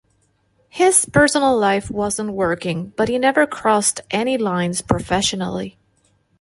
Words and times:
His 0.69 1.05
personal 1.05 1.55
life 1.59 1.91
wasn't 1.91 2.31
working 2.31 2.91
but 2.97 3.07
he 3.07 3.19
never 3.19 3.45
crossed 3.45 4.01
any 4.11 4.35
lines 4.35 4.81
professionally. 4.81 5.77